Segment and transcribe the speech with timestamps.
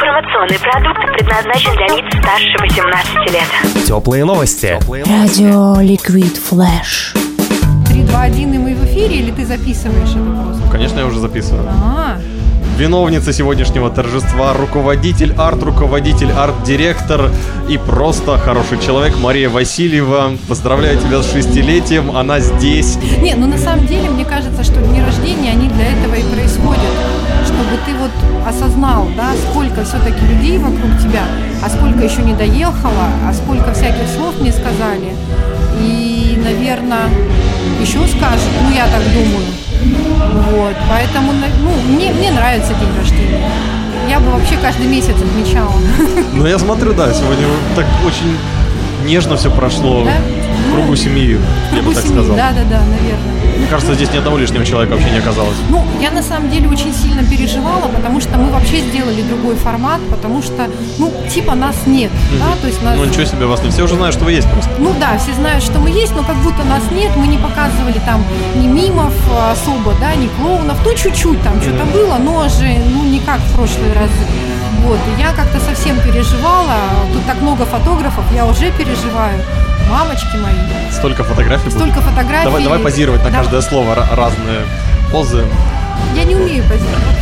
[0.00, 3.84] Информационный продукт предназначен для лиц старше 18 лет.
[3.84, 4.78] Теплые новости.
[4.88, 7.14] Радио Liquid Flash.
[7.88, 10.70] 3, 2, 1, и мы в эфире, или ты записываешь это просто?
[10.70, 11.68] Конечно, я уже записываю.
[11.68, 12.16] А,
[12.76, 17.32] Виновница сегодняшнего торжества, руководитель, арт-руководитель, арт-директор
[17.68, 20.30] и просто хороший человек Мария Васильева.
[20.48, 22.96] Поздравляю тебя с шестилетием, она здесь.
[23.20, 26.84] Не, ну на самом деле, мне кажется, что дни рождения, они для этого и происходят.
[27.58, 28.10] Чтобы ты вот
[28.46, 31.22] осознал, да, сколько все-таки людей вокруг тебя,
[31.60, 35.16] а сколько еще не доехало, а сколько всяких слов мне сказали.
[35.80, 37.08] И, наверное,
[37.80, 39.48] еще скажут, ну я так думаю.
[40.52, 43.50] Вот, поэтому, ну, мне, мне нравится день рождения.
[44.08, 45.72] Я бы вообще каждый месяц отмечала.
[46.34, 48.36] Но я смотрю, да, сегодня так очень
[49.04, 50.12] нежно все прошло Да?
[50.68, 51.40] в кругу семьи,
[51.74, 52.36] я бы так сказал.
[52.36, 53.37] Да, да, да, наверное.
[53.58, 55.56] Мне кажется, здесь ни одного лишнего человека вообще не оказалось.
[55.68, 60.00] Ну, я на самом деле очень сильно переживала, потому что мы вообще сделали другой формат,
[60.10, 60.68] потому что,
[60.98, 62.96] ну, типа нас нет, да, то есть нас...
[62.96, 64.70] Ну ничего себе, вас не все уже знают, что вы есть просто.
[64.78, 68.00] Ну да, все знают, что мы есть, но как будто нас нет, мы не показывали
[68.06, 68.24] там
[68.54, 73.04] ни мимов а, особо, да, ни клоунов, ну чуть-чуть там что-то было, но же, ну
[73.04, 74.24] не как в прошлые разы.
[74.86, 76.76] Вот, и я как-то совсем переживала,
[77.12, 79.40] тут так много фотографов, я уже переживаю,
[79.88, 80.54] мамочки мои,
[80.92, 81.78] Столько фотографий будет.
[81.78, 82.44] столько фотографий.
[82.44, 83.38] Давай, давай позировать на Да.
[83.38, 84.60] каждое слово ра- разные
[85.10, 85.44] позы.
[86.14, 87.18] Я не умею позировать.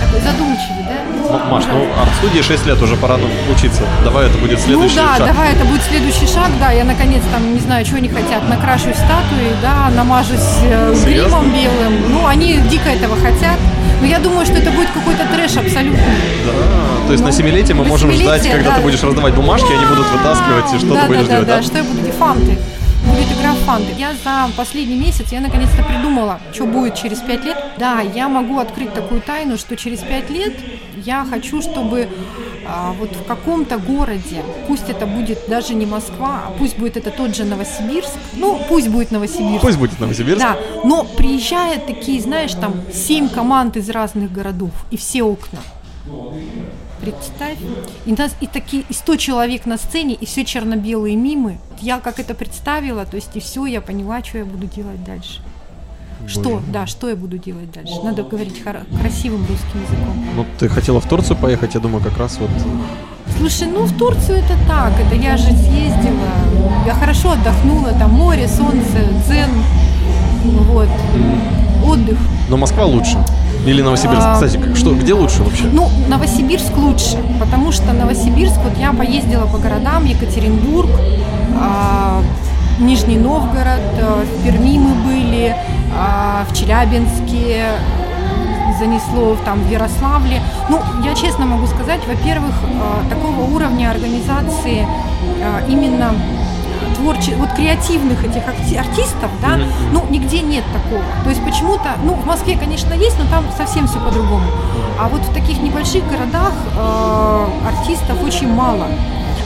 [0.00, 1.00] Такой задумчивый, да?
[1.34, 3.82] М- Маш, ну арт-студии 6 лет уже пора ну, учиться.
[4.02, 5.26] Давай это будет следующий ну да, шаг.
[5.26, 8.96] давай, это будет следующий шаг, да, я наконец там, не знаю, что они хотят, накрашусь
[8.96, 13.58] статуей, да, намажусь э, гримом белым, ну, они дико этого хотят,
[14.00, 15.98] но я думаю, что это будет какой-то трэш абсолютно.
[16.46, 18.76] Да, то есть на семилетие мы можем ждать, когда да.
[18.76, 21.60] ты будешь раздавать бумажки, они будут вытаскивать, и что да, будешь да, делать, да, да?
[21.60, 22.58] да, что я буду делать?
[23.06, 23.92] Будет игра в фанты.
[23.98, 27.56] Я за последний месяц, я наконец-то придумала, что будет через пять лет.
[27.78, 30.54] Да, я могу открыть такую тайну, что через пять лет
[30.96, 32.08] я хочу, чтобы
[32.66, 37.10] а, вот в каком-то городе, пусть это будет даже не Москва, а пусть будет это
[37.10, 39.62] тот же Новосибирск, ну, пусть будет Новосибирск.
[39.62, 40.40] Пусть будет Новосибирск.
[40.40, 45.58] Да, но приезжают такие, знаешь, там семь команд из разных городов и все окна.
[47.00, 47.58] Представь.
[48.06, 51.58] И, нас, и такие, и 100 человек на сцене, и все черно-белые мимы.
[51.80, 55.40] Я как это представила, то есть и все, я поняла, что я буду делать дальше.
[56.26, 57.94] Что, да, что я буду делать дальше?
[58.02, 60.26] Надо говорить хоро- красивым русским языком.
[60.36, 62.50] Ну, ты хотела в Турцию поехать, я думаю, как раз вот...
[63.36, 66.28] Слушай, ну в Турцию это так, это я же съездила,
[66.86, 69.50] я хорошо отдохнула, там море, солнце, дзен,
[70.44, 70.88] вот,
[71.84, 72.18] отдых.
[72.48, 73.18] Но Москва лучше.
[73.66, 74.22] Или Новосибирск.
[74.22, 74.34] А.
[74.34, 75.64] Кстати, что, где лучше вообще?
[75.72, 80.90] Ну, Новосибирск лучше, потому что Новосибирск, вот я поездила по городам, Екатеринбург,
[81.58, 82.22] а,
[82.78, 85.56] Нижний Новгород, а, в Перми мы были,
[85.96, 87.64] а, в Челябинске,
[88.78, 90.42] занесло там в Ярославле.
[90.68, 94.86] Ну, я честно могу сказать, во-первых, а, такого уровня организации
[95.42, 96.12] а, именно
[97.04, 99.58] творче, вот креативных этих артистов, да,
[99.92, 101.04] ну, нигде нет такого.
[101.22, 104.46] То есть почему-то, ну, в Москве, конечно, есть, но там совсем все по-другому.
[104.98, 108.86] А вот в таких небольших городах э, артистов очень мало.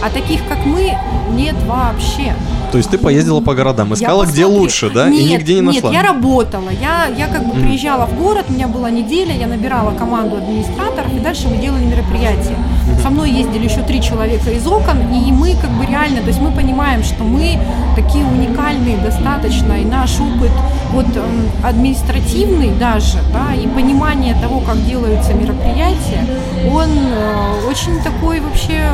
[0.00, 0.96] А таких, как мы,
[1.32, 2.32] нет вообще.
[2.70, 5.08] То есть ты поездила по городам, искала, где лучше, да?
[5.08, 5.90] Нет, и нигде не нашла.
[5.90, 6.70] Нет, я работала.
[6.70, 11.12] Я, я как бы приезжала в город, у меня была неделя, я набирала команду администраторов,
[11.12, 12.56] и дальше мы делали мероприятие.
[13.02, 16.40] Со мной ездили еще три человека из окон, и мы как бы реально, то есть
[16.40, 17.58] мы понимаем, что мы
[17.96, 20.50] такие уникальные достаточно, и наш опыт
[20.92, 26.26] вот эм, административный даже, да, и понимание того, как делаются мероприятия,
[26.72, 28.90] он э, очень такой вообще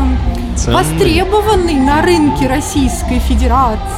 [0.57, 0.77] Ценный.
[0.77, 3.95] востребованный на рынке Российской Федерации.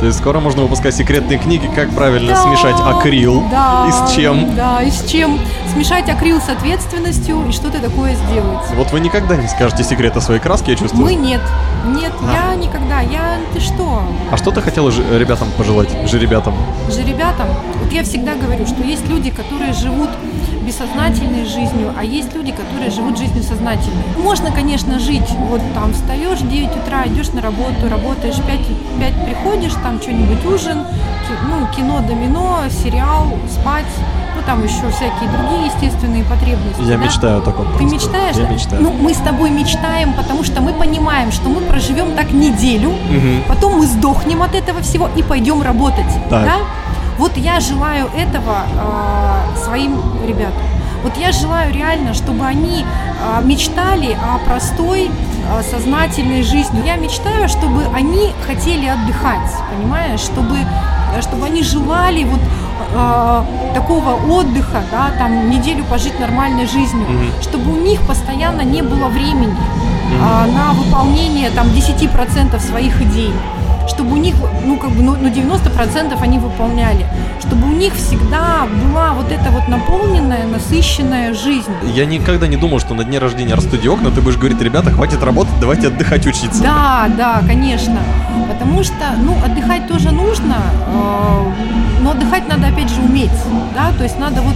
[0.00, 4.14] То есть скоро можно выпускать секретные книги, как правильно Да, смешать акрил да, и с
[4.14, 4.54] чем.
[4.56, 5.38] Да, и с чем.
[5.72, 8.60] Смешать акрил с ответственностью и что-то такое сделать.
[8.74, 11.02] Вот вы никогда не скажете секрета своей краски, я чувствую.
[11.02, 11.40] Мы нет.
[11.86, 13.00] Нет, я никогда.
[13.00, 13.38] Я...
[13.54, 14.02] Ты что?
[14.30, 16.54] А что ты хотела же ребятам пожелать, же ребятам?
[16.90, 17.48] Же ребятам,
[17.82, 20.10] вот я всегда говорю, что есть люди, которые живут
[20.60, 24.04] бессознательной жизнью, а есть люди, которые живут жизнью сознательной.
[24.18, 28.46] Можно, конечно, жить, вот там встаешь в 9 утра, идешь на работу, работаешь 5,
[29.00, 30.84] 5 приходишь, там что-нибудь ужин,
[31.48, 33.86] ну, кино, домино, сериал, спать,
[34.34, 36.80] ну, там еще всякие другие естественные потребности.
[36.82, 37.04] Я да?
[37.04, 37.66] мечтаю о таком.
[37.72, 37.94] Ты просто.
[37.94, 38.36] мечтаешь?
[38.36, 38.52] Я да?
[38.52, 38.82] мечтаю.
[38.82, 43.44] Ну, мы с тобой мечтаем, потому что мы понимаем, что мы проживем так неделю, Мгм.
[43.48, 46.12] потом мы сдохнем от этого всего и пойдем работать.
[46.30, 46.44] Так.
[46.44, 46.56] Да?
[47.18, 50.62] Вот я желаю этого э, своим ребятам.
[51.02, 56.82] Вот я желаю реально, чтобы они э, мечтали о простой, э, сознательной жизни.
[56.86, 60.20] Я мечтаю, чтобы они хотели отдыхать, понимаешь?
[60.20, 60.56] Чтобы,
[61.14, 62.40] э, чтобы они желали вот
[62.94, 63.42] э,
[63.74, 67.42] такого отдыха, да, там неделю пожить нормальной жизнью, Мгм.
[67.42, 69.56] чтобы у них постоянно не было времени
[70.20, 73.32] а, на выполнение там 10% своих идей
[73.88, 74.34] чтобы у них,
[74.64, 77.04] ну, как бы, ну, ну 90% они выполняли,
[77.40, 81.72] чтобы у них всегда была вот эта вот наполненная, насыщенная жизнь.
[81.82, 85.22] Я никогда не думал, что на дне рождения «Растуди окна» ты будешь говорить, ребята, хватит
[85.22, 86.62] работать, давайте отдыхать, учиться.
[86.62, 87.98] Да, да, конечно.
[88.48, 90.56] Потому что, ну, отдыхать тоже нужно,
[90.86, 91.52] э,
[92.02, 93.30] но отдыхать надо, опять же, уметь,
[93.74, 94.54] да, то есть надо вот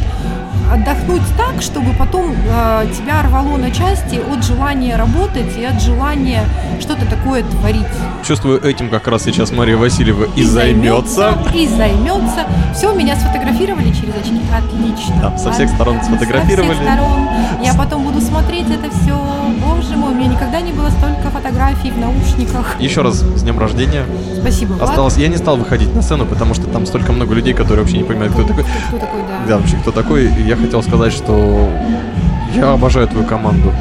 [0.72, 6.44] отдохнуть так, чтобы потом э, тебя рвало на части от желания работать и от желания
[6.80, 7.84] что-то такое творить.
[8.26, 11.34] Чувствую, этим как раз сейчас Мария Васильева и, займется.
[11.54, 12.46] И займется.
[12.74, 14.40] Все, меня сфотографировали через очки.
[14.56, 15.14] Отлично.
[15.20, 16.74] Да, со всех сторон Со всех сфотографировали.
[16.74, 17.28] сторон.
[17.62, 19.16] Я потом буду смотреть это все.
[19.64, 22.76] Боже мой, у меня никогда не было столько фотографий в наушниках.
[22.80, 24.04] Еще раз с днем рождения.
[24.40, 24.90] Спасибо, Влад.
[24.90, 27.98] Осталось, я не стал выходить на сцену, потому что там столько много людей, которые вообще
[27.98, 28.64] не понимают, кто такой.
[28.88, 29.46] Кто такой, да?
[29.48, 30.26] Да, вообще кто такой.
[30.26, 31.68] И я хотел сказать, что
[32.54, 33.72] я обожаю твою команду.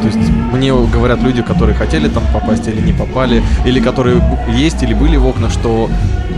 [0.00, 4.82] То есть мне говорят люди, которые хотели там попасть или не попали, или которые есть
[4.82, 5.90] или были в окнах, что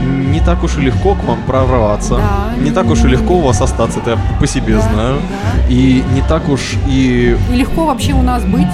[0.03, 2.61] не так уж и легко к вам прорваться, Да.
[2.63, 5.69] не так уж и легко у вас остаться, это я по себе Да, знаю, да.
[5.73, 8.67] и не так уж и И легко вообще у нас быть,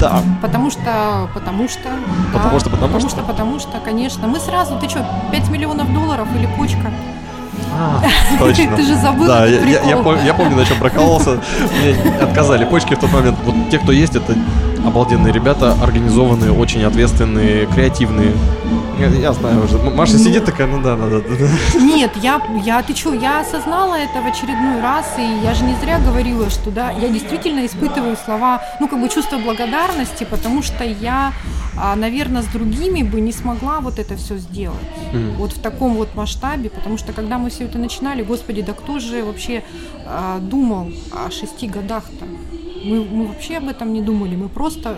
[0.00, 1.88] да, потому что, потому что,
[2.32, 3.08] Потому да, что, потому потому что.
[3.10, 4.28] что, потому что, конечно.
[4.28, 6.90] Мы сразу, ты что, 5 миллионов долларов или почка?
[7.74, 8.02] А,
[8.38, 8.76] точно.
[8.76, 11.38] Ты же забыл Да, я, я- я я помню, на чем прокололся.
[11.80, 13.36] Мне отказали почки в тот момент.
[13.44, 14.34] Вот те, кто есть, это
[14.86, 18.32] обалденные ребята, организованные, очень ответственные, креативные.
[18.98, 19.78] Я, я знаю уже.
[19.78, 21.80] Маша сидит такая, ну да, да, да, да.
[21.80, 25.74] Нет, я, я, ты что, я осознала это в очередной раз, и я же не
[25.76, 30.84] зря говорила, что да, я действительно испытываю слова, ну, как бы чувство благодарности, потому что
[30.84, 31.32] я,
[31.96, 34.78] наверное, с другими бы не смогла вот это все сделать.
[35.12, 35.34] Мгм.
[35.34, 38.98] Вот в таком вот масштабе, потому что когда мы все это начинали, господи, да кто
[38.98, 39.62] же вообще
[40.06, 42.26] а, думал о шести годах-то?
[42.84, 44.96] Мы, мы вообще об этом не думали, мы просто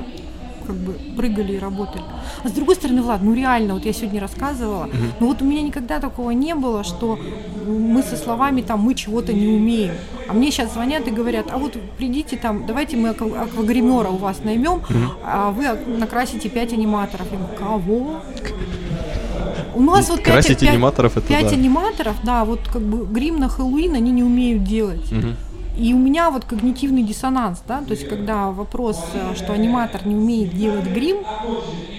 [0.70, 2.04] как бы прыгали и работали.
[2.44, 4.88] А с другой стороны, Влад, ну реально, вот я сегодня рассказывала,
[5.20, 7.18] ну вот у меня никогда такого не было, что
[7.66, 9.94] мы со словами там мы чего-то не умеем.
[10.28, 14.16] А мне сейчас звонят и говорят, а вот придите там, давайте мы аква- аквагримера у
[14.16, 14.80] вас наймем,
[15.24, 17.26] а вы ак- накрасите 5 аниматоров.
[17.32, 18.20] Я говорю, кого?
[19.74, 21.56] У нас вот пять- Красить пять- аниматоров это пять да.
[21.56, 25.10] аниматоров, да, вот как бы грим на Хэллоуин они не умеют делать.
[25.12, 25.36] Мгм.
[25.80, 30.14] И у меня вот когнитивный диссонанс, да, то есть когда вопрос, э, что аниматор не
[30.14, 31.18] умеет делать грим,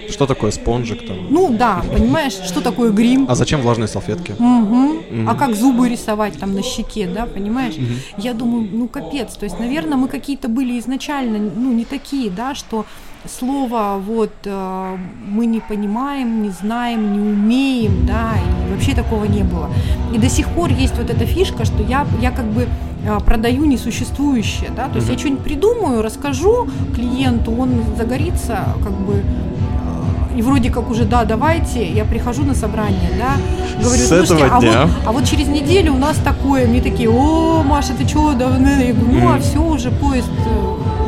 [0.08, 1.16] Что такое спонжик там?
[1.30, 3.26] ну да, понимаешь, что такое грим?
[3.28, 4.36] А зачем влажные салфетки?
[4.38, 5.28] Мгм.
[5.28, 7.74] А как зубы рисовать там на щеке, да, понимаешь?
[8.16, 12.54] Я думаю, ну капец, то есть, наверное, мы какие-то были изначально, ну не такие, да,
[12.54, 12.86] что
[13.28, 14.96] слово вот э,
[15.26, 19.68] мы не понимаем, не знаем, не умеем, да, и вообще такого не было.
[20.12, 22.68] И до сих пор есть вот эта фишка, что я, я как бы
[23.04, 29.14] э, продаю несуществующее, да, то есть я что-нибудь придумаю, расскажу клиенту, он загорится, как бы
[29.14, 33.36] э, и вроде как уже, да, давайте, я прихожу на собрание, да,
[33.80, 34.86] говорю, С слушайте, этого а дня.
[34.86, 38.48] вот, а вот через неделю у нас такое, мне такие, о, Маша, ты чего, да,
[38.58, 40.30] ну, я говорю, ну, а все, уже поезд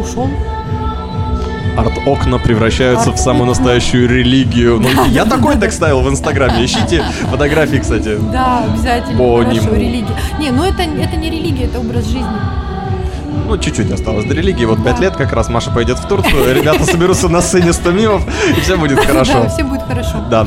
[0.00, 0.28] ушел.
[1.76, 4.80] Арт-окна превращаются в самую настоящую религию.
[4.80, 6.64] Ну, я такой так ставил в Инстаграме.
[6.64, 8.16] Ищите фотографии, кстати.
[8.32, 10.08] Да, обязательно, По религия.
[10.38, 12.24] Не, ну это, это не религия, это образ жизни.
[13.46, 14.64] Ну, чуть-чуть осталось до религии.
[14.64, 15.02] Вот пять Да.
[15.02, 18.22] лет как раз Маша пойдет в Турцию, ребята соберутся на сцене 100 мимов,
[18.56, 19.42] и все будет хорошо.
[19.42, 20.24] Да, все будет хорошо.
[20.30, 20.46] Да.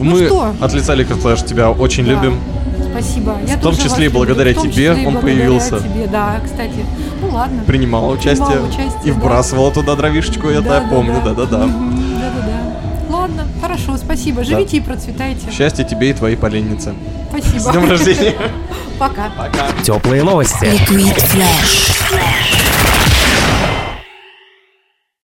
[0.00, 0.54] Мы что?
[0.60, 2.12] от лица Flash тебя очень Да.
[2.12, 2.38] любим.
[2.90, 3.36] Спасибо.
[3.46, 4.70] Я В том тоже числе и благодаря люблю.
[4.70, 5.80] Тебе числе он благодаря появился.
[5.80, 6.84] тебе, да, кстати.
[7.20, 7.62] Ну ладно.
[7.66, 9.14] Принимала участие, Принимала участие, и да.
[9.14, 11.66] вбрасывала туда дровишечку, это я помню, да-да-да.
[11.66, 13.16] Мгм, Да-да-да.
[13.16, 14.44] Ладно, хорошо, спасибо.
[14.44, 15.50] Живите и процветайте.
[15.50, 16.94] Счастья тебе и твоей поленнице.
[17.30, 17.58] Спасибо.
[17.60, 18.34] С днем рождения.
[18.98, 19.30] Пока.
[19.36, 19.66] Пока.
[19.82, 20.64] Теплые новости.
[20.64, 22.49] Liquid Flash.